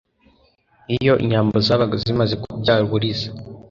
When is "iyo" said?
0.95-1.13